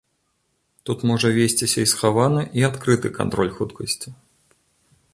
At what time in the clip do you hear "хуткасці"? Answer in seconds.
3.59-4.09